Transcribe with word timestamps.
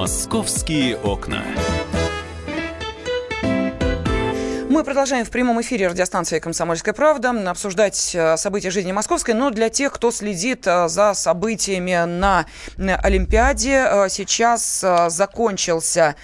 Московские 0.00 0.96
окна. 0.96 1.44
Мы 4.80 4.84
продолжаем 4.84 5.26
в 5.26 5.30
прямом 5.30 5.60
эфире 5.60 5.88
радиостанции 5.88 6.38
«Комсомольская 6.38 6.94
правда» 6.94 7.32
обсуждать 7.50 8.14
э, 8.14 8.38
события 8.38 8.70
жизни 8.70 8.92
московской. 8.92 9.34
Но 9.34 9.50
для 9.50 9.68
тех, 9.68 9.92
кто 9.92 10.10
следит 10.10 10.66
э, 10.66 10.88
за 10.88 11.12
событиями 11.12 12.06
на 12.06 12.46
Олимпиаде, 12.78 13.84
э, 13.86 14.08
сейчас 14.08 14.82
закончился 15.08 16.16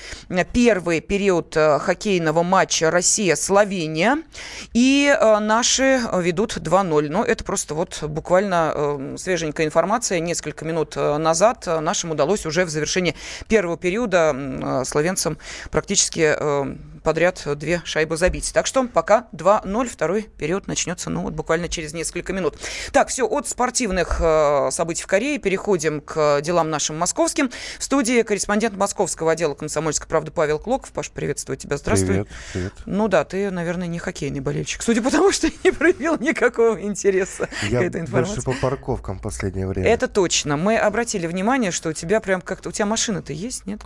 первый 0.55 1.03
период 1.03 1.55
хоккейного 1.55 2.43
матча 2.43 2.91
Россия-Словения. 2.91 4.23
И 4.73 5.15
наши 5.21 6.01
ведут 6.15 6.57
2-0. 6.57 7.11
Но 7.11 7.25
это 7.25 7.45
просто 7.45 7.75
вот 7.75 8.03
буквально 8.05 9.15
свеженькая 9.19 9.67
информация. 9.67 10.19
Несколько 10.19 10.65
минут 10.65 10.97
назад 10.97 11.67
нашим 11.67 12.13
удалось 12.13 12.47
уже 12.47 12.65
в 12.65 12.71
завершении 12.71 13.15
первого 13.49 13.77
периода 13.77 14.83
словенцам 14.87 15.37
практически 15.71 16.35
подряд 17.07 17.41
две 17.55 17.83
шайбы 17.85 18.17
забить. 18.17 18.51
Так 18.53 18.67
что 18.67 18.85
пока 18.89 19.29
2-0, 19.33 19.89
второй 19.89 20.23
период 20.23 20.67
начнется, 20.67 21.09
ну, 21.09 21.21
вот 21.23 21.35
буквально 21.35 21.69
через 21.69 21.93
несколько 21.93 22.33
минут. 22.33 22.59
Так, 22.91 23.11
все, 23.11 23.29
от 23.29 23.47
спортивных 23.47 24.17
э, 24.19 24.71
событий 24.73 25.05
в 25.05 25.07
Корее 25.07 25.39
переходим 25.39 26.01
к 26.01 26.41
делам 26.41 26.69
нашим 26.69 26.99
московским. 26.99 27.53
В 27.79 27.85
студии 27.85 28.23
корреспондент 28.23 28.77
московского 28.77 29.31
отдела 29.31 29.55
«Комсомольской 29.55 30.09
правды» 30.09 30.33
Павел 30.33 30.59
Клоков. 30.59 30.91
Паш, 30.91 31.13
приветствую 31.13 31.57
тебя, 31.57 31.77
здравствуй. 31.77 32.09
Привет, 32.09 32.29
привет. 32.53 32.73
Ну 32.87 33.07
да, 33.07 33.25
ты, 33.25 33.53
наверное, 33.53 33.87
не 33.87 34.01
хоккейный 34.01 34.41
болельщик, 34.41 34.83
судя 34.83 35.01
по 35.01 35.13
тому, 35.13 35.31
что 35.31 35.49
не 35.63 35.71
проявил 35.71 36.19
никакого 36.19 36.83
интереса 36.83 37.49
Я 37.71 37.79
к 37.79 37.83
этой 37.85 38.01
информации. 38.01 38.35
больше 38.35 38.43
по 38.43 38.53
парковкам 38.61 39.21
в 39.21 39.23
последнее 39.23 39.69
время. 39.69 39.89
Это 39.89 40.09
точно. 40.09 40.57
Мы 40.57 40.77
обратили 40.77 41.29
внимание, 41.29 41.71
что 41.71 41.91
у 41.91 41.93
тебя 41.93 42.19
прям 42.19 42.41
как-то... 42.41 42.71
У 42.71 42.73
тебя 42.73 42.87
машина-то 42.87 43.33
есть, 43.33 43.65
нет? 43.65 43.83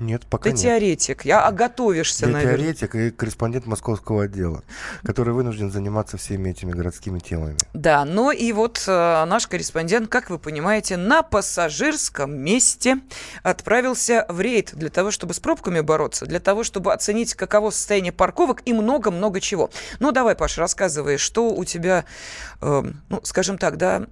Нет, 0.00 0.22
пока 0.28 0.44
Ты 0.44 0.50
нет. 0.50 0.60
теоретик. 0.60 1.24
Я 1.24 1.46
а 1.46 1.52
готовишься, 1.52 2.26
Я 2.26 2.32
наверное. 2.32 2.63
Теоретик 2.64 2.94
и 2.94 3.10
корреспондент 3.10 3.66
московского 3.66 4.24
отдела, 4.24 4.62
который 5.04 5.34
вынужден 5.34 5.70
заниматься 5.70 6.16
всеми 6.16 6.50
этими 6.50 6.72
городскими 6.72 7.18
темами. 7.18 7.56
Да, 7.74 8.04
ну 8.04 8.30
и 8.30 8.52
вот 8.52 8.82
э, 8.86 9.24
наш 9.26 9.46
корреспондент, 9.46 10.08
как 10.08 10.30
вы 10.30 10.38
понимаете, 10.38 10.96
на 10.96 11.22
пассажирском 11.22 12.36
месте 12.36 12.98
отправился 13.42 14.24
в 14.28 14.40
рейд 14.40 14.70
для 14.74 14.90
того, 14.90 15.10
чтобы 15.10 15.34
с 15.34 15.40
пробками 15.40 15.80
бороться, 15.80 16.26
для 16.26 16.40
того, 16.40 16.64
чтобы 16.64 16.92
оценить, 16.92 17.34
каково 17.34 17.70
состояние 17.70 18.12
парковок 18.12 18.62
и 18.64 18.72
много-много 18.72 19.40
чего. 19.40 19.70
Ну, 19.98 20.12
давай, 20.12 20.34
Паша, 20.34 20.60
рассказывай, 20.60 21.18
что 21.18 21.50
у 21.50 21.64
тебя, 21.64 22.04
э, 22.60 22.82
ну, 23.08 23.20
скажем 23.24 23.58
так, 23.58 23.76
да, 23.76 24.06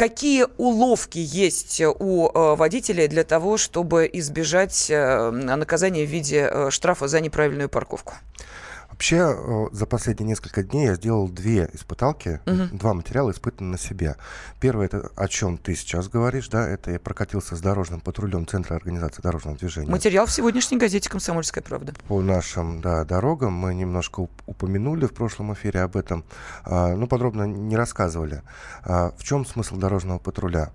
Какие 0.00 0.46
уловки 0.56 1.18
есть 1.18 1.82
у 1.82 2.30
э, 2.30 2.56
водителей 2.56 3.06
для 3.06 3.22
того, 3.22 3.58
чтобы 3.58 4.08
избежать 4.10 4.86
э, 4.90 5.30
наказания 5.30 6.06
в 6.06 6.08
виде 6.08 6.48
э, 6.50 6.70
штрафа 6.70 7.06
за 7.06 7.20
неправильную 7.20 7.68
парковку? 7.68 8.14
Вообще, 9.00 9.34
э, 9.34 9.66
за 9.72 9.86
последние 9.86 10.28
несколько 10.28 10.62
дней 10.62 10.88
я 10.88 10.94
сделал 10.94 11.26
две 11.26 11.70
испыталки, 11.72 12.38
Мгм. 12.44 12.76
два 12.76 12.92
материала 12.92 13.30
испытаны 13.30 13.70
на 13.70 13.78
себе. 13.78 14.16
Первое, 14.60 14.84
это 14.84 15.10
о 15.16 15.26
чем 15.26 15.56
ты 15.56 15.74
сейчас 15.74 16.08
говоришь, 16.10 16.48
да, 16.50 16.68
это 16.68 16.90
я 16.90 17.00
прокатился 17.00 17.56
с 17.56 17.62
дорожным 17.62 18.00
патрулем 18.00 18.46
Центра 18.46 18.76
организации 18.76 19.22
дорожного 19.22 19.56
движения. 19.56 19.90
Материал 19.90 20.26
в 20.26 20.30
сегодняшней 20.30 20.76
газете 20.76 21.08
«Комсомольская 21.08 21.64
правда». 21.64 21.94
по 22.08 22.20
нашим 22.20 22.82
да, 22.82 23.06
дорогам. 23.06 23.54
Мы 23.54 23.72
немножко 23.74 24.20
уп- 24.20 24.42
упомянули 24.44 25.06
в 25.06 25.14
прошлом 25.14 25.54
эфире 25.54 25.80
об 25.80 25.96
этом, 25.96 26.22
а, 26.64 26.94
но 26.94 27.06
подробно 27.06 27.44
не 27.44 27.76
рассказывали. 27.76 28.42
А, 28.84 29.14
в 29.16 29.24
чем 29.24 29.46
смысл 29.46 29.76
дорожного 29.76 30.18
патруля? 30.18 30.72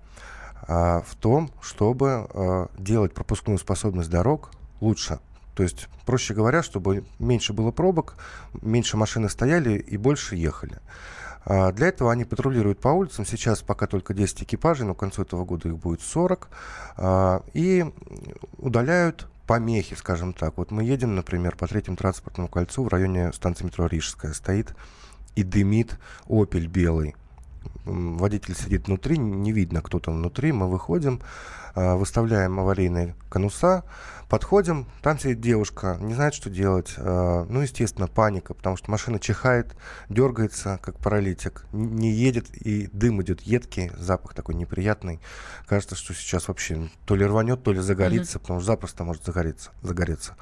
А, 0.66 1.02
в 1.06 1.14
том, 1.14 1.52
чтобы 1.60 2.26
а, 2.34 2.66
делать 2.76 3.14
пропускную 3.14 3.60
способность 3.60 4.10
дорог 4.10 4.50
лучше. 4.80 5.20
То 5.56 5.62
есть, 5.62 5.88
проще 6.04 6.34
говоря, 6.34 6.62
чтобы 6.62 7.04
меньше 7.18 7.54
было 7.54 7.70
пробок, 7.70 8.16
меньше 8.60 8.98
машины 8.98 9.30
стояли 9.30 9.78
и 9.78 9.96
больше 9.96 10.36
ехали. 10.36 10.80
А, 11.46 11.72
Для 11.72 11.88
этого 11.88 12.12
они 12.12 12.26
патрулируют 12.26 12.78
по 12.78 12.88
улицам. 12.88 13.24
Сейчас 13.24 13.62
пока 13.62 13.86
только 13.86 14.12
10 14.12 14.42
экипажей, 14.42 14.86
но 14.86 14.94
к 14.94 14.98
концу 14.98 15.22
этого 15.22 15.46
года 15.46 15.70
их 15.70 15.78
будет 15.78 16.02
40. 16.02 16.50
а, 16.98 17.42
И 17.54 17.86
удаляют 18.58 19.28
помехи, 19.46 19.94
скажем 19.94 20.34
так. 20.34 20.58
Вот 20.58 20.70
мы 20.70 20.84
едем, 20.84 21.14
например, 21.14 21.56
по 21.56 21.66
третьему 21.66 21.96
транспортному 21.96 22.48
кольцу 22.48 22.84
в 22.84 22.88
районе 22.88 23.32
станции 23.32 23.64
метро 23.64 23.86
Рижская. 23.86 24.34
Стоит 24.34 24.74
и 25.36 25.42
дымит 25.42 25.98
«Опель» 26.28 26.66
белый. 26.66 27.16
Водитель 27.86 28.56
сидит 28.56 28.88
внутри, 28.88 29.16
не 29.16 29.52
видно, 29.52 29.80
кто 29.80 30.00
там 30.00 30.16
внутри. 30.16 30.50
Мы 30.50 30.68
выходим, 30.68 31.22
а, 31.74 31.94
выставляем 31.96 32.58
аварийные 32.58 33.14
конуса, 33.30 33.84
подходим, 34.28 34.86
там 35.02 35.18
сидит 35.18 35.40
девушка, 35.40 35.96
не 36.00 36.14
знает, 36.14 36.34
что 36.34 36.50
делать. 36.50 36.94
А, 36.98 37.46
Ну, 37.48 37.60
естественно, 37.60 38.08
паника, 38.08 38.54
потому 38.54 38.76
что 38.76 38.90
машина 38.90 39.20
чихает, 39.20 39.76
дергается, 40.08 40.80
как 40.82 40.98
паралитик, 40.98 41.64
не 41.72 42.10
едет, 42.10 42.48
и 42.56 42.88
дым 42.92 43.22
идет 43.22 43.42
едкий, 43.42 43.92
запах 43.96 44.34
такой 44.34 44.56
неприятный. 44.56 45.20
Кажется, 45.66 45.94
что 45.94 46.12
сейчас 46.12 46.48
вообще 46.48 46.88
то 47.04 47.14
ли 47.14 47.24
рванет, 47.24 47.62
то 47.62 47.72
ли 47.72 47.80
загорится, 47.80 48.40
потому 48.40 48.60
что 48.60 48.66
запросто 48.66 49.04
может 49.04 49.24
загореться. 49.24 49.70
загореться. 49.82 50.34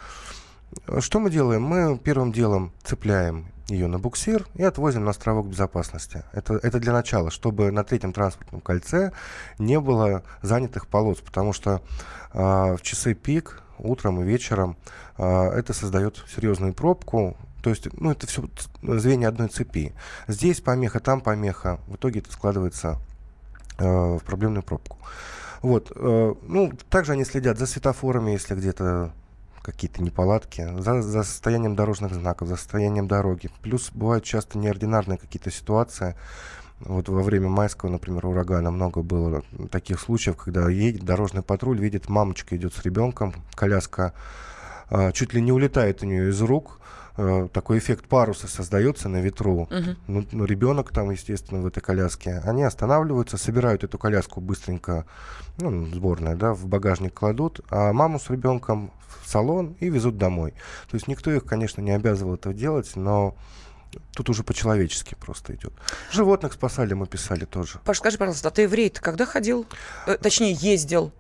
Что 1.01 1.21
мы 1.21 1.31
делаем? 1.31 1.63
Мы 1.63 1.99
первым 1.99 2.33
делом 2.33 2.73
цепляем 2.83 3.47
ее 3.69 3.87
на 3.87 3.99
буксир 3.99 4.47
и 4.55 4.63
отвозим 4.63 5.05
на 5.05 5.11
островок 5.11 5.47
безопасности. 5.49 6.25
Это, 6.33 6.55
это 6.55 6.79
для 6.79 6.93
начала, 6.93 7.31
чтобы 7.31 7.71
на 7.71 7.85
третьем 7.85 8.13
транспортном 8.13 8.61
кольце 8.61 9.13
не 9.59 9.81
было 9.81 10.23
занятых 10.43 10.87
полос, 10.87 11.19
потому 11.21 11.53
что 11.53 11.83
а, 12.33 12.77
в 12.77 12.83
часы 12.83 13.15
пик, 13.15 13.63
утром 13.79 14.21
и 14.21 14.25
вечером, 14.25 14.77
а, 15.17 15.51
это 15.51 15.73
создает 15.73 16.23
серьезную 16.35 16.75
пробку. 16.75 17.37
То 17.63 17.71
есть, 17.71 17.89
ну, 17.99 18.11
это 18.11 18.27
все 18.27 18.45
звенья 18.83 19.29
одной 19.29 19.49
цепи. 19.49 19.95
Здесь 20.29 20.61
помеха, 20.61 21.01
там 21.01 21.23
помеха. 21.23 21.81
В 21.87 21.95
итоге 21.97 22.21
это 22.21 22.31
складывается 22.31 22.99
э, 23.79 23.85
в 23.87 24.21
проблемную 24.23 24.63
пробку. 24.63 24.99
Вот. 25.63 25.91
э, 25.97 26.35
ну, 26.43 26.73
также 26.91 27.13
они 27.13 27.25
следят 27.25 27.59
за 27.59 27.65
светофорами, 27.65 28.33
если 28.33 28.55
где-то 28.55 29.15
какие-то 29.65 30.03
неполадки, 30.03 30.69
за, 30.79 31.01
за 31.01 31.23
состоянием 31.23 31.75
дорожных 31.75 32.13
знаков, 32.13 32.49
за 32.49 32.57
состоянием 32.57 33.09
дороги. 33.09 33.51
Плюс 33.63 33.91
бывают 33.91 34.23
часто 34.23 34.59
неординарные 34.59 35.17
какие-то 35.17 35.51
ситуации. 35.51 36.17
Вот 36.81 37.09
во 37.09 37.23
время 37.23 37.49
майского, 37.49 37.89
например, 37.89 38.27
урагана 38.27 38.71
много 38.71 39.01
было 39.03 39.43
таких 39.71 40.01
случаев, 40.01 40.37
когда 40.37 40.69
едет 40.69 41.05
дорожный 41.05 41.43
патруль, 41.43 41.79
видит, 41.79 42.11
мамочка 42.11 42.57
идет 42.57 42.75
с 42.75 42.83
ребенком, 42.83 43.35
коляска 43.55 44.13
а, 44.91 45.13
чуть 45.13 45.33
ли 45.33 45.41
не 45.41 45.51
улетает 45.51 46.03
у 46.03 46.07
нее 46.07 46.29
из 46.29 46.43
рук. 46.43 46.81
Э, 47.17 47.49
такой 47.53 47.79
эффект 47.79 48.09
паруса 48.09 48.49
создается 48.49 49.09
на 49.09 49.21
ветру. 49.21 49.69
Мгм. 49.71 49.97
Ну, 50.09 50.27
ну, 50.33 50.45
ребенок 50.45 50.91
там, 50.91 51.11
естественно, 51.11 51.61
в 51.61 51.67
этой 51.67 51.81
коляске. 51.81 52.43
Они 52.45 52.65
останавливаются, 52.65 53.37
собирают 53.37 53.85
эту 53.85 53.99
коляску 53.99 54.41
быстренько, 54.41 55.07
ну, 55.59 55.87
сборная, 55.87 56.35
да, 56.35 56.55
в 56.55 56.67
багажник 56.67 57.15
кладут, 57.15 57.61
а 57.71 57.93
маму 57.93 58.19
с 58.19 58.31
ребенком 58.31 58.91
в 59.23 59.29
салон 59.29 59.77
и 59.79 59.89
везут 59.89 60.19
домой. 60.19 60.55
То 60.91 60.97
есть 60.97 61.07
никто 61.07 61.31
их, 61.31 61.45
конечно, 61.45 61.81
не 61.81 61.93
обязывал 61.93 62.35
этого 62.35 62.55
делать, 62.55 62.97
но 62.97 63.37
тут 64.17 64.29
уже 64.31 64.43
по-человечески 64.43 65.15
просто 65.15 65.55
идет. 65.55 65.73
Животных 66.11 66.55
спасали, 66.55 66.95
мы 66.95 67.07
писали 67.07 67.45
тоже. 67.45 67.79
Паш, 67.85 67.99
скажи, 67.99 68.19
пожалуйста, 68.19 68.49
а 68.49 68.51
ты 68.51 68.67
в 68.67 68.75
рейд 68.75 68.99
когда 68.99 69.25
ходил? 69.25 69.67
Э, 70.07 70.17
точнее, 70.17 70.53
ездил? 70.53 71.13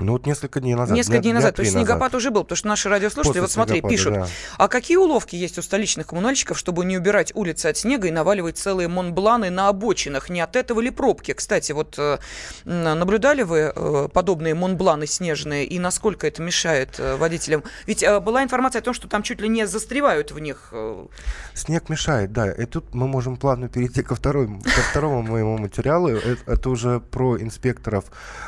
Ну 0.00 0.12
вот 0.12 0.26
несколько 0.26 0.60
дней 0.60 0.74
назад. 0.74 0.96
Несколько 0.96 1.18
дней 1.18 1.32
дня 1.32 1.40
назад. 1.40 1.56
То 1.56 1.62
есть 1.62 1.72
снегопад 1.72 2.14
уже 2.14 2.30
был, 2.30 2.44
потому 2.44 2.56
что 2.56 2.68
наши 2.68 2.88
радиослушатели, 2.88 3.40
После 3.40 3.40
вот 3.40 3.50
смотри, 3.50 3.80
пишут. 3.80 4.14
да. 4.14 4.28
А 4.56 4.68
какие 4.68 4.96
уловки 4.96 5.34
есть 5.34 5.58
у 5.58 5.62
столичных 5.62 6.06
коммунальщиков, 6.06 6.56
чтобы 6.56 6.84
не 6.84 6.96
убирать 6.96 7.32
улицы 7.34 7.66
от 7.66 7.76
снега 7.76 8.06
и 8.06 8.10
наваливать 8.10 8.58
целые 8.58 8.86
монбланы 8.86 9.50
на 9.50 9.68
обочинах? 9.68 10.30
Не 10.30 10.40
от 10.40 10.54
этого 10.54 10.80
ли 10.80 10.90
пробки? 10.90 11.32
Кстати, 11.32 11.72
вот 11.72 11.96
э, 11.98 12.18
наблюдали 12.64 13.42
вы 13.42 13.72
э, 13.74 14.08
подобные 14.12 14.54
монбланы 14.54 15.06
снежные 15.06 15.64
и 15.64 15.78
насколько 15.80 16.28
это 16.28 16.42
мешает 16.42 16.98
э, 16.98 17.16
водителям? 17.16 17.64
Ведь 17.86 18.04
была 18.22 18.44
информация 18.44 18.80
о 18.80 18.82
том, 18.82 18.94
что 18.94 19.08
там 19.08 19.22
чуть 19.24 19.40
ли 19.40 19.48
не 19.48 19.66
застревают 19.66 20.30
в 20.30 20.38
них. 20.38 20.72
Снег 21.54 21.88
мешает, 21.88 22.32
да. 22.32 22.52
И 22.52 22.66
тут 22.66 22.94
мы 22.94 23.08
можем 23.08 23.36
плавно 23.36 23.68
перейти 23.68 24.02
ко, 24.02 24.14
второй, 24.14 24.46
ко 24.46 24.80
второму 24.90 25.22
моему 25.22 25.58
материалу. 25.58 26.08
Это, 26.08 26.38
это 26.46 26.70
уже 26.70 27.00
про 27.00 27.36
инспекторов 27.38 28.04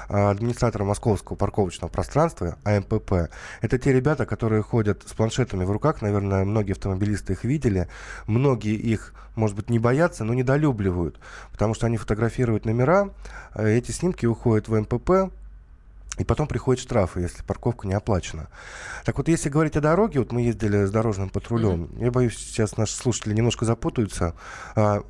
а, 0.09 0.31
администратора 0.31 0.85
Московского 0.85 1.37
парковочного 1.41 1.91
пространства, 1.91 2.59
АМПП. 2.65 3.31
Это 3.63 3.79
те 3.79 3.93
ребята, 3.93 4.27
которые 4.27 4.63
ходят 4.63 5.03
с 5.09 5.13
планшетами 5.15 5.65
в 5.65 5.71
руках. 5.71 6.03
Наверное, 6.03 6.45
многие 6.45 6.73
автомобилисты 6.73 7.33
их 7.33 7.45
видели. 7.45 7.89
Многие 8.27 8.75
их, 8.75 9.15
может 9.37 9.57
быть, 9.57 9.71
не 9.71 9.79
боятся, 9.79 10.25
но 10.25 10.35
недолюбливают. 10.35 11.19
Потому 11.51 11.73
что 11.75 11.87
они 11.87 11.97
фотографируют 11.97 12.67
номера, 12.67 13.09
а 13.53 13.65
эти 13.65 13.91
снимки 13.91 14.27
уходят 14.27 14.69
в 14.69 14.79
МПП, 14.79 15.33
и 16.19 16.25
потом 16.25 16.47
приходят 16.47 16.83
штрафы, 16.83 17.21
если 17.21 17.43
парковка 17.43 17.89
не 17.89 17.95
оплачена. 17.95 18.49
Так 19.07 19.17
вот, 19.17 19.29
если 19.29 19.49
говорить 19.49 19.77
о 19.77 19.81
дороге, 19.81 20.19
вот 20.19 20.33
мы 20.33 20.43
ездили 20.43 20.85
с 20.85 20.91
дорожным 20.91 21.31
патрулем, 21.31 21.89
я 21.99 22.11
боюсь, 22.11 22.37
сейчас 22.37 22.77
наши 22.77 22.95
слушатели 22.95 23.33
немножко 23.33 23.65
запутаются. 23.65 24.35
А, 24.77 25.03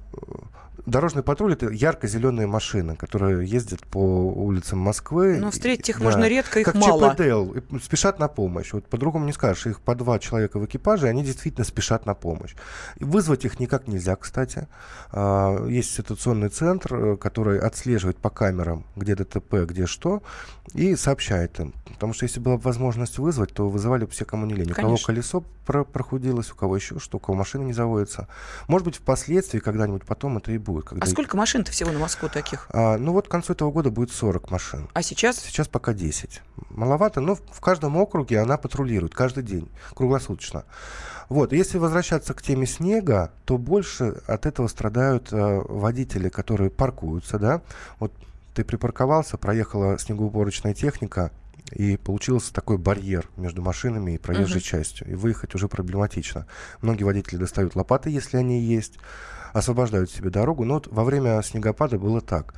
Дорожный 0.87 1.23
патруль 1.23 1.53
это 1.53 1.69
ярко-зеленые 1.71 2.47
машины, 2.47 2.97
которые 2.97 3.47
ездят 3.47 3.87
по 3.87 3.99
улицам 3.99 4.79
Москвы. 4.79 5.39
Но 5.39 5.51
встретить 5.51 5.91
их 5.91 5.99
да, 5.99 6.05
можно 6.05 6.29
редко, 6.29 6.61
их 6.61 6.67
как 6.67 6.75
мало. 6.75 7.11
ЧПДЛ, 7.11 7.79
спешат 7.83 8.19
на 8.19 8.29
помощь. 8.29 8.73
Вот 8.73 8.87
по-другому 8.87 9.27
не 9.27 9.33
скажешь. 9.33 9.67
Их 9.67 9.81
по 9.81 9.95
два 9.95 10.19
человека 10.19 10.59
в 10.59 10.65
экипаже, 10.67 11.07
и 11.07 11.11
они 11.11 11.23
действительно 11.25 11.65
спешат 11.65 12.07
на 12.07 12.15
помощь. 12.15 12.55
И 12.97 13.05
вызвать 13.05 13.45
их 13.45 13.61
никак 13.61 13.89
нельзя, 13.89 14.17
кстати. 14.17 14.69
А, 15.13 15.67
есть 15.67 15.95
ситуационный 15.95 16.49
центр, 16.49 16.95
э, 16.95 17.17
который 17.17 17.59
отслеживает 17.59 18.17
по 18.17 18.31
камерам, 18.31 18.87
где 18.97 19.15
ДТП, 19.15 19.67
где 19.67 19.87
что, 19.87 20.23
и 20.75 20.97
сообщает 20.97 21.59
им. 21.61 21.75
Потому 21.85 22.15
что 22.15 22.25
если 22.25 22.41
была 22.41 22.57
возможность 22.57 23.19
вызвать, 23.19 23.53
то 23.53 23.69
вызывали 23.69 24.05
бы 24.05 24.11
все, 24.11 24.25
кому 24.25 24.47
не 24.47 24.55
лень. 24.55 24.71
У 24.71 24.75
кого 24.75 24.97
колесо 24.97 25.45
про 25.67 25.85
прохудилось, 25.85 26.51
у 26.51 26.55
кого 26.55 26.77
еще 26.77 26.99
что, 26.99 27.19
у 27.19 27.21
кого 27.21 27.37
машина 27.37 27.65
не 27.65 27.73
заводится. 27.73 28.29
Может 28.69 28.87
быть, 28.87 28.97
впоследствии, 28.97 29.59
когда-нибудь 29.59 30.05
потом 30.05 30.39
это 30.39 30.53
и 30.53 30.59
будет. 30.59 30.70
Когда... 30.79 31.05
А 31.05 31.09
сколько 31.09 31.37
машин-то 31.37 31.73
всего 31.73 31.91
на 31.91 31.99
Москву 31.99 32.29
таких? 32.29 32.69
А, 32.73 32.97
ну 32.97 33.13
вот 33.13 33.29
к 33.29 33.31
концу 33.31 33.53
этого 33.53 33.71
года 33.73 33.91
будет 33.91 34.13
40 34.13 34.51
машин. 34.51 34.89
А 34.95 35.03
сейчас? 35.03 35.39
Сейчас 35.39 35.69
пока 35.69 35.93
10. 35.93 36.41
Маловато, 36.71 37.21
но 37.21 37.35
в 37.35 37.61
каждом 37.61 37.97
округе 37.97 38.39
она 38.39 38.57
патрулирует 38.57 39.15
каждый 39.15 39.43
день, 39.43 39.69
круглосуточно. 39.95 40.65
Вот, 41.29 41.53
если 41.53 41.79
возвращаться 41.79 42.35
к 42.35 42.43
теме 42.43 42.67
снега, 42.67 43.33
то 43.45 43.57
больше 43.57 44.21
от 44.27 44.47
этого 44.47 44.67
страдают 44.67 45.33
э, 45.33 45.63
водители, 45.69 46.29
которые 46.29 46.71
паркуются, 46.71 47.39
да. 47.39 47.63
Вот 48.01 48.13
ты 48.55 48.65
припарковался, 48.65 49.39
проехала 49.39 49.99
снегоуборочная 49.99 50.75
техника, 50.75 51.31
и 51.73 51.97
получился 51.97 52.53
такой 52.53 52.79
барьер 52.79 53.29
между 53.37 53.63
машинами 53.63 54.13
и 54.13 54.19
проезжей 54.19 54.61
uh-huh. 54.61 54.65
частью. 54.65 55.11
И 55.11 55.15
выехать 55.15 55.55
уже 55.55 55.69
проблематично. 55.69 56.47
Многие 56.83 57.05
водители 57.05 57.37
достают 57.37 57.77
лопаты, 57.77 58.11
если 58.11 58.37
они 58.37 58.61
есть, 58.61 58.99
освобождают 59.53 60.11
себе 60.11 60.31
дорогу. 60.31 60.65
Но 60.65 60.75
вот 60.75 60.89
во 60.89 61.05
время 61.05 61.41
снегопада 61.43 61.99
было 61.99 62.21
так. 62.21 62.55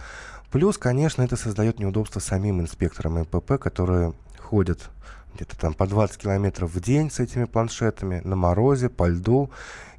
Плюс, 0.51 0.77
конечно, 0.77 1.23
это 1.23 1.37
создает 1.37 1.79
неудобства 1.79 2.21
самим 2.21 2.61
инспекторам 2.61 3.21
МПП, 3.21 3.59
которые 3.59 4.15
ходят 4.39 4.91
где-то 5.35 5.59
там 5.59 5.75
по 5.75 5.87
20 5.87 6.19
километров 6.19 6.75
в 6.75 6.81
день 6.81 7.11
с 7.11 7.21
этими 7.21 7.45
планшетами 7.45 8.21
на 8.25 8.37
морозе, 8.37 8.91
по 8.91 9.09
льду 9.09 9.51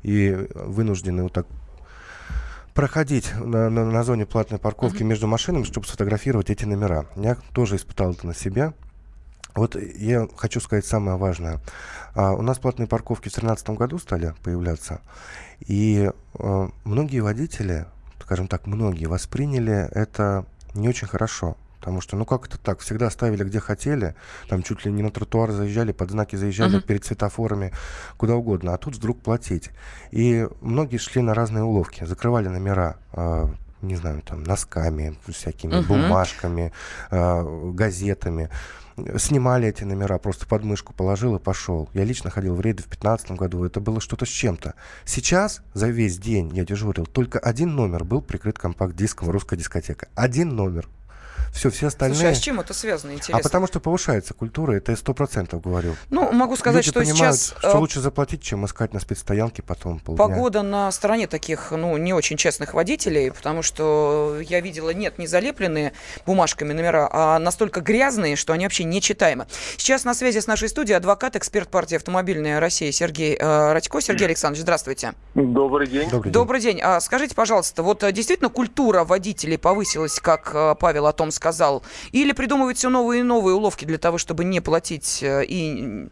и 0.03 0.47
вынуждены 0.53 1.23
вот 1.23 1.33
так 1.33 1.47
проходить 2.73 3.33
на, 3.35 3.69
на, 3.69 3.85
на 3.85 4.03
зоне 4.03 4.25
платной 4.25 4.59
парковки 4.59 5.01
mm-hmm. 5.01 5.05
между 5.05 5.27
машинами, 5.27 5.63
чтобы 5.63 5.87
сфотографировать 5.87 6.49
эти 6.49 6.65
номера. 6.65 7.05
Я 7.15 7.37
тоже 7.53 7.75
испытал 7.75 8.11
это 8.11 8.27
на 8.27 8.33
себе. 8.33 8.73
Вот 9.55 9.75
я 9.75 10.27
хочу 10.35 10.59
сказать 10.59 10.85
самое 10.85 11.17
важное. 11.17 11.59
А, 12.15 12.33
у 12.33 12.41
нас 12.41 12.57
платные 12.59 12.87
парковки 12.87 13.29
в 13.29 13.33
2013 13.33 13.69
году 13.71 13.99
стали 13.99 14.33
появляться, 14.43 15.01
и 15.59 16.11
а, 16.35 16.69
многие 16.83 17.19
водители, 17.19 17.85
скажем 18.21 18.47
так, 18.47 18.67
многие 18.67 19.05
восприняли 19.05 19.89
это 19.91 20.45
не 20.73 20.89
очень 20.89 21.07
хорошо. 21.07 21.57
Потому 21.83 21.99
что, 21.99 22.15
ну 22.15 22.23
как 22.23 22.47
это 22.47 22.57
так, 22.57 22.79
всегда 22.79 23.09
ставили 23.09 23.43
где 23.43 23.59
хотели, 23.59 24.15
там 24.47 24.63
чуть 24.63 24.85
ли 24.85 24.91
не 24.91 25.03
на 25.03 25.11
тротуар 25.11 25.51
заезжали, 25.51 25.91
под 25.91 26.11
знаки 26.11 26.37
заезжали, 26.37 26.77
uh-huh. 26.77 26.85
перед 26.85 27.03
светофорами, 27.03 27.73
куда 28.15 28.35
угодно, 28.35 28.73
а 28.73 28.77
тут 28.77 28.95
вдруг 28.95 29.19
платить. 29.19 29.69
И 30.11 30.47
многие 30.61 30.95
шли 30.95 31.21
на 31.21 31.33
разные 31.33 31.65
уловки, 31.65 32.05
закрывали 32.05 32.47
номера, 32.47 32.95
э, 33.11 33.47
не 33.83 33.95
знаю, 33.95 34.21
там, 34.21 34.43
носками, 34.43 35.15
всякими 35.27 35.73
uh-huh. 35.73 35.87
бумажками, 35.87 36.71
э, 37.11 37.71
газетами 37.73 38.49
снимали 39.17 39.67
эти 39.67 39.83
номера, 39.83 40.17
просто 40.17 40.45
под 40.45 40.63
мышку 40.63 40.93
положил 40.93 41.35
и 41.35 41.39
пошел. 41.39 41.89
Я 41.93 42.03
лично 42.03 42.29
ходил 42.29 42.55
в 42.55 42.61
рейды 42.61 42.83
в 42.83 42.87
2015 42.87 43.31
году, 43.31 43.63
это 43.63 43.79
было 43.79 43.99
что-то 43.99 44.25
с 44.25 44.29
чем-то. 44.29 44.75
Сейчас 45.05 45.61
за 45.73 45.87
весь 45.87 46.17
день 46.17 46.51
я 46.53 46.65
дежурил, 46.65 47.05
только 47.05 47.39
один 47.39 47.75
номер 47.75 48.03
был 48.03 48.21
прикрыт 48.21 48.57
компакт-диском 48.59 49.29
«Русская 49.29 49.57
дискотека». 49.57 50.07
Один 50.15 50.49
номер. 50.49 50.87
Все, 51.53 51.69
все 51.69 51.87
остальные... 51.87 52.17
Слушай, 52.17 52.31
а 52.31 52.35
с 52.35 52.39
чем 52.39 52.59
это 52.59 52.73
связано, 52.73 53.11
интересно? 53.11 53.37
А 53.37 53.41
потому 53.41 53.67
что 53.67 53.79
повышается 53.79 54.33
культура, 54.33 54.73
это 54.73 54.91
я 54.91 54.97
сто 54.97 55.13
процентов 55.13 55.61
говорю. 55.61 55.95
Ну, 56.09 56.31
могу 56.31 56.55
сказать, 56.55 56.83
Люди 56.83 56.89
что 56.89 56.99
понимают, 57.01 57.37
сейчас... 57.37 57.55
что 57.59 57.69
э, 57.69 57.77
лучше 57.77 57.99
заплатить, 57.99 58.41
чем 58.41 58.65
искать 58.65 58.91
на 58.91 58.99
спецстоянке 58.99 59.61
потом 59.61 59.99
полдня. 59.99 60.25
Погода 60.25 60.63
на 60.63 60.91
стороне 60.91 61.27
таких, 61.27 61.71
ну, 61.71 61.95
не 61.97 62.11
очень 62.11 62.37
честных 62.37 62.73
водителей, 62.73 63.31
потому 63.31 63.61
что 63.61 64.39
я 64.41 64.61
видела, 64.61 64.89
нет, 64.89 65.19
не 65.19 65.27
залепленные 65.27 65.93
бумажками 66.25 66.73
номера, 66.73 67.07
а 67.11 67.37
настолько 67.37 67.81
грязные, 67.81 68.35
что 68.35 68.53
они 68.53 68.65
вообще 68.65 68.83
нечитаемы. 68.83 69.45
Сейчас 69.77 70.05
на 70.05 70.15
связи 70.15 70.39
с 70.39 70.47
нашей 70.47 70.69
студией 70.69 70.97
адвокат, 70.97 71.35
эксперт 71.35 71.69
партии 71.69 71.95
«Автомобильная 71.95 72.59
Россия» 72.59 72.91
Сергей 72.91 73.37
э, 73.39 73.73
Радько. 73.73 74.01
Сергей 74.01 74.25
Александрович, 74.25 74.63
здравствуйте. 74.63 75.13
Добрый 75.35 75.87
день. 75.87 76.09
Добрый 76.09 76.23
день. 76.23 76.33
Добрый 76.33 76.61
день. 76.61 76.81
А, 76.81 76.99
скажите, 76.99 77.35
пожалуйста, 77.35 77.83
вот 77.83 78.01
э, 78.01 78.11
действительно 78.11 78.49
культура 78.49 79.03
водителей 79.03 79.59
повысилась, 79.59 80.19
как 80.19 80.49
э, 80.55 80.75
Павел 80.79 81.05
о 81.05 81.13
том 81.13 81.29
сказал, 81.29 81.42
или 82.11 82.31
придумывают 82.31 82.77
все 82.77 82.89
новые 82.89 83.21
и 83.21 83.23
новые 83.23 83.55
уловки 83.55 83.85
для 83.85 83.97
того, 83.97 84.17
чтобы 84.17 84.43
не 84.43 84.61
платить 84.61 85.21
э, 85.21 85.43
и 85.45 86.07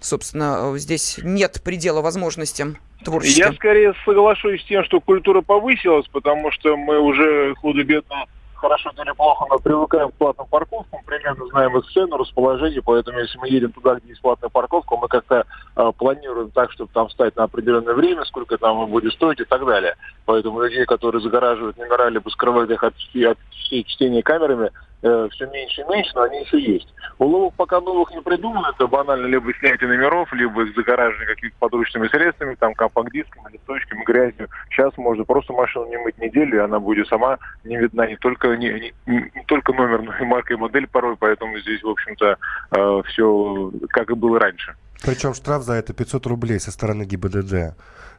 собственно, 0.00 0.72
здесь 0.76 1.18
нет 1.22 1.60
предела 1.62 2.00
возможностям 2.00 2.76
творческим. 3.04 3.46
Я 3.46 3.52
скорее 3.52 3.94
соглашусь 4.04 4.62
с 4.62 4.64
тем, 4.64 4.84
что 4.84 5.00
культура 5.00 5.40
повысилась, 5.40 6.06
потому 6.08 6.50
что 6.52 6.76
мы 6.76 6.98
уже 7.00 7.54
худо-бедно 7.56 8.26
хорошо 8.56 8.90
или 8.96 9.12
плохо, 9.12 9.46
мы 9.48 9.58
привыкаем 9.58 10.10
к 10.10 10.14
платным 10.14 10.46
парковкам, 10.46 11.00
примерно 11.04 11.46
знаем 11.46 11.76
их 11.76 11.86
цену, 11.92 12.16
расположение, 12.16 12.82
поэтому 12.82 13.18
если 13.18 13.38
мы 13.38 13.48
едем 13.48 13.72
туда, 13.72 13.96
где 13.96 14.08
есть 14.08 14.20
платная 14.20 14.50
парковка, 14.50 14.96
мы 14.96 15.08
как-то 15.08 15.44
э, 15.76 15.92
планируем 15.98 16.50
так, 16.50 16.72
чтобы 16.72 16.90
там 16.92 17.08
встать 17.08 17.36
на 17.36 17.44
определенное 17.44 17.94
время, 17.94 18.24
сколько 18.24 18.58
там 18.58 18.86
будет 18.90 19.12
стоить 19.12 19.40
и 19.40 19.44
так 19.44 19.64
далее. 19.64 19.96
Поэтому 20.24 20.60
людей, 20.60 20.84
которые 20.84 21.22
загораживают 21.22 21.76
номера, 21.76 22.08
либо 22.08 22.28
скрывают 22.30 22.70
их 22.70 22.82
от, 22.82 22.94
от 22.94 23.38
чтения 23.86 24.22
камерами, 24.22 24.70
э, 25.02 25.28
все 25.32 25.46
меньше 25.46 25.82
и 25.82 25.84
меньше, 25.84 26.12
но 26.14 26.22
они 26.22 26.40
еще 26.40 26.60
есть. 26.60 26.88
Уловок 27.18 27.54
пока 27.54 27.80
новых 27.80 28.10
не 28.12 28.20
придумано, 28.20 28.72
это 28.74 28.86
банально 28.86 29.26
либо 29.26 29.52
снятие 29.54 29.88
номеров, 29.88 30.32
либо 30.32 30.64
их 30.64 30.74
загораживание 30.74 31.34
какими-то 31.34 31.56
подручными 31.58 32.08
средствами, 32.08 32.54
там 32.54 32.74
компакт-дисками, 32.74 33.52
листочками, 33.52 34.04
грязью. 34.04 34.48
Сейчас 34.70 34.96
можно 34.96 35.24
просто 35.24 35.52
машину 35.52 35.86
не 35.88 35.98
мыть 35.98 36.18
неделю, 36.18 36.58
и 36.58 36.60
она 36.60 36.78
будет 36.78 37.08
сама 37.08 37.38
не 37.64 37.76
видна 37.76 38.06
не 38.06 38.16
только, 38.16 38.56
не, 38.56 38.92
не, 39.06 39.30
не 39.34 39.44
только 39.46 39.72
номер, 39.72 40.02
но 40.02 40.16
и 40.16 40.24
марка 40.24 40.54
и 40.54 40.56
модель 40.56 40.86
порой, 40.86 41.16
поэтому 41.16 41.58
здесь, 41.58 41.82
в 41.82 41.88
общем-то, 41.88 42.36
э, 42.76 43.02
все 43.06 43.72
как 43.88 44.10
и 44.10 44.14
было 44.14 44.38
раньше. 44.38 44.74
Причем 45.02 45.34
штраф 45.34 45.62
за 45.62 45.74
это 45.74 45.92
500 45.92 46.26
рублей 46.26 46.58
со 46.58 46.70
стороны 46.70 47.04
ГИБДД. 47.04 47.76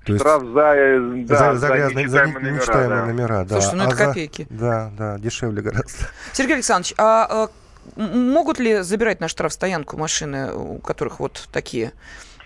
То 0.08 0.18
Штраф 0.18 0.44
за, 0.44 1.00
да, 1.28 1.54
за, 1.54 1.56
за, 1.56 1.68
грязные, 1.68 2.08
за 2.08 2.26
нечитаемые 2.26 2.54
номера, 2.54 2.88
да. 2.88 3.06
номера 3.06 3.44
да. 3.44 3.62
Слушайте, 3.62 3.76
ну 3.76 3.84
а 3.84 3.88
это 3.88 3.96
за, 3.96 4.06
копейки. 4.06 4.48
Да, 4.50 4.92
да, 4.98 5.18
дешевле 5.20 5.62
гораздо. 5.62 6.06
Сергей 6.32 6.56
Александрович, 6.56 6.94
а, 6.98 7.28
а 7.30 7.50
могут 7.98 8.60
ли 8.60 8.82
забирать 8.82 9.20
на 9.20 9.28
штрафстоянку 9.28 9.98
машины, 9.98 10.54
у 10.54 10.80
которых 10.80 11.20
вот 11.20 11.50
такие 11.52 11.92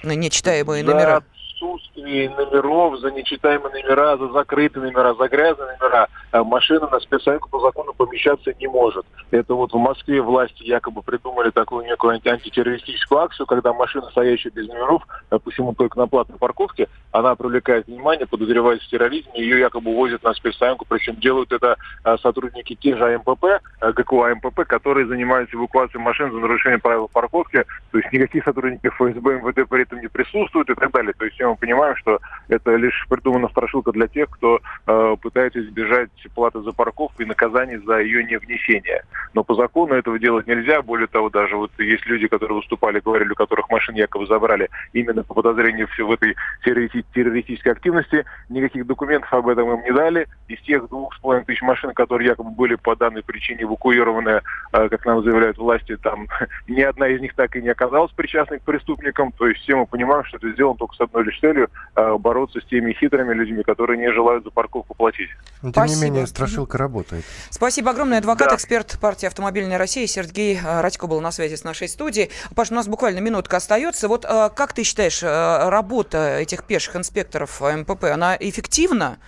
нечитаемые 0.04 0.84
за 0.84 0.92
номера? 0.92 1.24
отсутствии 1.62 2.28
номеров, 2.28 3.00
за 3.00 3.12
нечитаемые 3.12 3.72
номера, 3.72 4.18
за 4.18 4.32
закрытые 4.32 4.84
номера, 4.84 5.14
за 5.14 5.28
грязные 5.28 5.78
номера 5.80 6.08
э, 6.08 6.21
машина 6.34 6.88
на 6.90 7.00
спецстоянку 7.00 7.50
по 7.50 7.60
закону 7.60 7.94
помещаться 7.94 8.54
не 8.60 8.68
может. 8.68 9.06
Это 9.32 9.54
вот 9.54 9.74
в 9.74 9.78
Москве 9.78 10.22
власти 10.22 10.64
якобы 10.64 11.02
придумали 11.02 11.50
такую 11.50 11.86
некую 11.86 12.20
антитеррористическую 12.26 13.22
акцию, 13.22 13.46
когда 13.46 13.74
машина, 13.74 14.10
стоящая 14.12 14.50
без 14.50 14.68
номеров, 14.68 15.04
допустим, 15.30 15.74
только 15.76 15.98
на 16.00 16.08
платной 16.08 16.38
парковке, 16.38 16.88
она 17.12 17.36
привлекает 17.36 17.88
внимание, 17.88 18.26
подозревается 18.26 18.86
в 18.88 18.90
терроризме, 18.90 19.34
ее 19.36 19.60
якобы 19.60 19.94
возят 19.94 20.24
на 20.24 20.34
спецстоянку, 20.34 20.86
причем 20.88 21.16
делают 21.16 21.52
это 21.52 21.78
э, 22.04 22.18
сотрудники 22.22 22.76
тех 22.76 22.98
же 22.98 23.16
АМПП, 23.16 23.46
ГКУ 23.82 24.24
АМПП, 24.24 24.66
которые 24.66 25.08
занимаются 25.08 25.56
эвакуацией 25.56 26.04
машин 26.04 26.32
за 26.32 26.38
нарушение 26.38 26.80
правил 26.80 27.10
парковки, 27.12 27.66
то 27.92 27.98
есть 27.98 28.12
никаких 28.12 28.44
сотрудников 28.44 28.96
ФСБ, 28.96 29.42
МВД 29.42 29.68
при 29.70 29.84
этом 29.84 30.00
не 30.00 30.08
присутствуют 30.08 30.70
и 30.70 30.76
так 30.76 30.92
далее. 30.92 31.14
То 31.18 31.26
есть 31.26 31.40
мы 31.40 31.56
понимаем, 31.56 31.96
что 31.98 32.20
это 32.48 32.76
лишь 32.76 33.06
придумана 33.10 33.50
страшилка 33.50 33.92
для 33.92 34.08
тех, 34.08 34.30
кто 34.30 34.60
э, 34.88 35.16
пытается 35.22 35.62
избежать 35.62 36.10
платы 36.30 36.62
за 36.62 36.72
парковку 36.72 37.22
и 37.22 37.26
наказаний 37.26 37.78
за 37.78 38.00
ее 38.00 38.24
невнесение. 38.24 39.04
Но 39.34 39.44
по 39.44 39.56
закону 39.56 39.94
этого 39.96 40.20
делать 40.20 40.48
нельзя. 40.48 40.82
Более 40.82 41.08
того, 41.08 41.30
даже 41.30 41.56
вот 41.56 41.72
есть 41.80 42.06
люди, 42.06 42.28
которые 42.28 42.58
выступали, 42.58 43.00
говорили, 43.00 43.32
у 43.32 43.36
которых 43.36 43.70
машин 43.70 43.96
якобы 43.96 44.28
забрали 44.28 44.70
именно 44.94 45.24
по 45.24 45.34
подозрению 45.34 45.88
все 45.88 46.06
в 46.06 46.12
этой 46.12 46.36
террористической 46.64 47.72
активности. 47.72 48.26
Никаких 48.50 48.86
документов 48.86 49.34
об 49.34 49.48
этом 49.48 49.72
им 49.74 49.84
не 49.84 49.92
дали. 49.92 50.28
Из 50.48 50.60
тех 50.62 50.88
двух 50.90 51.14
с 51.16 51.20
половиной 51.20 51.46
тысяч 51.46 51.62
машин, 51.62 51.94
которые 51.94 52.30
якобы 52.30 52.52
были 52.52 52.76
по 52.76 52.96
данной 52.96 53.24
причине 53.24 53.64
эвакуированы, 53.64 54.42
э, 54.74 54.90
как 54.90 55.06
нам 55.06 55.24
заявляют 55.24 55.58
власти, 55.58 55.98
там 55.98 56.28
ни 56.68 56.82
одна 56.82 57.08
из 57.08 57.22
них 57.22 57.34
так 57.36 57.56
и 57.56 57.62
не 57.62 57.70
оказалась 57.70 58.12
причастной 58.12 58.60
к 58.60 58.64
преступникам. 58.64 59.32
То 59.32 59.48
есть 59.48 59.62
все 59.62 59.76
мы 59.76 59.86
понимаем, 59.86 60.24
что 60.26 60.38
это 60.38 60.52
сделано 60.52 60.78
только 60.78 60.96
с 60.96 61.02
одной 61.02 61.24
лишь 61.24 61.40
целью 61.40 61.70
э, 61.96 62.18
бороться 62.18 62.60
с 62.60 62.66
теми 62.66 62.94
хитрыми 62.94 63.34
людьми, 63.34 63.64
которые 63.64 63.98
не 63.98 64.12
желают 64.12 64.44
за 64.44 64.52
парковку 64.52 64.94
платить. 64.94 65.30
Тем 65.62 65.86
не 65.86 66.02
менее, 66.02 66.11
страшилка 66.28 66.78
работает. 66.78 67.26
Спасибо 67.50 67.92
огромное. 67.92 68.20
Адвокат, 68.20 68.50
да. 68.50 68.56
эксперт 68.56 68.98
партии 69.00 69.26
«Автомобильная 69.26 69.78
Россия» 69.78 70.08
Сергей 70.08 70.58
э, 70.58 70.82
Радько 70.82 71.08
был 71.08 71.22
на 71.22 71.32
связи 71.32 71.56
с 71.56 71.64
нашей 71.64 71.88
студией. 71.88 72.30
Паш, 72.56 72.72
у 72.72 72.76
нас 72.76 72.88
буквально 72.88 73.20
минутка 73.20 73.58
остается. 73.58 74.08
Вот 74.08 74.26
э, 74.26 74.50
как 74.56 74.74
ты 74.74 74.84
считаешь, 74.84 75.22
работа 75.24 76.38
этих 76.40 76.64
пеших 76.64 76.96
инспекторов 76.96 77.62
МПП, 77.62 78.06
она 78.06 78.36
эффективна? 78.40 79.20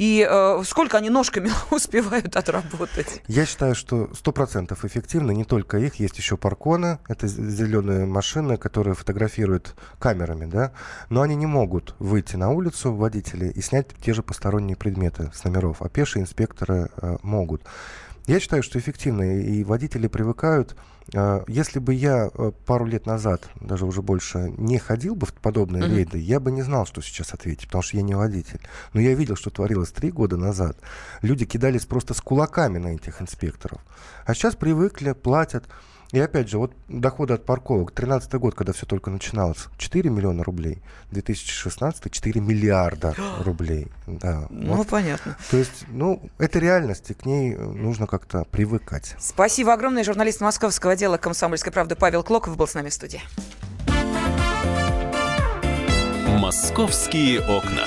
И 0.00 0.26
э, 0.26 0.62
сколько 0.64 0.96
они 0.96 1.10
ножками 1.10 1.50
успевают 1.70 2.34
отработать? 2.34 3.20
Я 3.26 3.44
считаю, 3.44 3.74
что 3.74 4.04
100% 4.06 4.74
эффективно 4.86 5.32
не 5.32 5.44
только 5.44 5.76
их, 5.76 5.96
есть 5.96 6.16
еще 6.16 6.38
парконы, 6.38 7.00
это 7.06 7.28
зеленые 7.28 8.06
машины, 8.06 8.56
которые 8.56 8.94
фотографируют 8.94 9.74
камерами, 9.98 10.46
да, 10.46 10.72
но 11.10 11.20
они 11.20 11.34
не 11.34 11.44
могут 11.44 11.96
выйти 11.98 12.36
на 12.36 12.48
улицу, 12.48 12.94
водители, 12.94 13.50
и 13.50 13.60
снять 13.60 13.88
те 14.02 14.14
же 14.14 14.22
посторонние 14.22 14.74
предметы 14.74 15.30
с 15.34 15.44
номеров, 15.44 15.82
а 15.82 15.90
пешие 15.90 16.22
инспекторы 16.22 16.88
э, 16.96 17.18
могут. 17.22 17.60
Я 18.30 18.38
считаю, 18.38 18.62
что 18.62 18.78
эффективно, 18.78 19.40
и 19.40 19.64
водители 19.64 20.06
привыкают. 20.06 20.76
А, 21.16 21.42
если 21.48 21.80
бы 21.80 21.92
я 21.92 22.30
э, 22.32 22.52
пару 22.64 22.86
лет 22.86 23.04
назад, 23.04 23.50
даже 23.60 23.84
уже 23.86 24.02
больше, 24.02 24.54
не 24.56 24.78
ходил 24.78 25.16
бы 25.16 25.26
в 25.26 25.34
подобные 25.34 25.82
mm-hmm. 25.82 25.96
рейды, 25.96 26.18
я 26.18 26.38
бы 26.38 26.52
не 26.52 26.62
знал, 26.62 26.86
что 26.86 27.02
сейчас 27.02 27.34
ответить, 27.34 27.66
потому 27.66 27.82
что 27.82 27.96
я 27.96 28.04
не 28.04 28.14
водитель. 28.14 28.60
Но 28.92 29.00
я 29.00 29.14
видел, 29.14 29.34
что 29.34 29.50
творилось 29.50 29.90
три 29.90 30.12
года 30.12 30.36
назад. 30.36 30.78
Люди 31.22 31.44
кидались 31.44 31.86
просто 31.86 32.14
с 32.14 32.20
кулаками 32.20 32.78
на 32.78 32.94
этих 32.94 33.20
инспекторов. 33.20 33.80
А 34.24 34.32
сейчас 34.32 34.54
привыкли, 34.54 35.10
платят. 35.10 35.64
И 36.12 36.18
опять 36.18 36.48
же, 36.48 36.58
вот 36.58 36.72
доходы 36.88 37.34
от 37.34 37.44
парковок. 37.44 37.92
13 37.92 38.32
год, 38.34 38.54
когда 38.54 38.72
все 38.72 38.84
только 38.84 39.10
начиналось, 39.10 39.68
4 39.78 40.10
миллиона 40.10 40.42
рублей. 40.42 40.82
2016 41.12 42.10
4 42.10 42.40
миллиарда 42.40 43.14
рублей. 43.44 43.86
Да, 44.06 44.46
ну, 44.50 44.74
вот. 44.74 44.88
понятно. 44.88 45.36
То 45.50 45.56
есть, 45.56 45.84
ну, 45.88 46.22
это 46.38 46.58
реальность, 46.58 47.10
и 47.10 47.14
к 47.14 47.24
ней 47.26 47.54
нужно 47.54 48.06
как-то 48.06 48.44
привыкать. 48.50 49.14
Спасибо 49.20 49.72
огромное. 49.72 50.02
Журналист 50.02 50.40
московского 50.40 50.92
отдела 50.92 51.16
«Комсомольской 51.16 51.72
правды» 51.72 51.94
Павел 51.94 52.24
Клоков 52.24 52.56
был 52.56 52.66
с 52.66 52.74
нами 52.74 52.88
в 52.88 52.94
студии. 52.94 53.20
«Московские 56.38 57.40
окна». 57.40 57.86